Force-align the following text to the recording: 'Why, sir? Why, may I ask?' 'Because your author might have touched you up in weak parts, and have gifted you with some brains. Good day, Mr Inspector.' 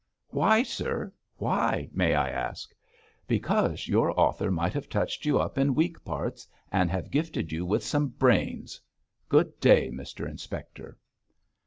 'Why, 0.29 0.63
sir? 0.63 1.13
Why, 1.37 1.87
may 1.93 2.15
I 2.15 2.31
ask?' 2.31 2.73
'Because 3.27 3.87
your 3.87 4.19
author 4.19 4.49
might 4.49 4.73
have 4.73 4.89
touched 4.89 5.25
you 5.27 5.37
up 5.37 5.59
in 5.59 5.75
weak 5.75 6.03
parts, 6.03 6.47
and 6.71 6.89
have 6.89 7.11
gifted 7.11 7.51
you 7.51 7.67
with 7.67 7.83
some 7.83 8.07
brains. 8.07 8.81
Good 9.29 9.59
day, 9.59 9.91
Mr 9.91 10.27
Inspector.' 10.27 10.97